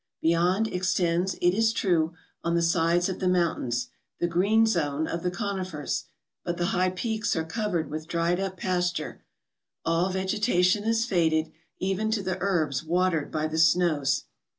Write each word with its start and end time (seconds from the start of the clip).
Beyond 0.19 0.67
extends, 0.67 1.35
it 1.35 1.51
is 1.51 1.71
true, 1.71 2.15
on 2.43 2.55
the 2.55 2.63
sides 2.63 3.07
of 3.07 3.19
the 3.19 3.27
mountains, 3.27 3.89
the 4.19 4.25
green 4.25 4.65
zone 4.65 5.05
of 5.05 5.21
the 5.21 5.29
conifers; 5.29 6.05
but 6.43 6.57
the 6.57 6.65
high 6.73 6.89
peaks 6.89 7.35
are 7.35 7.43
covered 7.45 7.87
with 7.91 8.07
dried 8.07 8.39
up 8.39 8.57
pasture; 8.57 9.21
all 9.85 10.09
vegetation 10.09 10.81
has 10.85 11.05
faded, 11.05 11.51
even 11.77 12.09
to 12.09 12.23
the 12.23 12.39
herbs 12.41 12.83
watered 12.83 13.29
by 13.31 13.45
the 13.45 13.59
snows. 13.59 14.23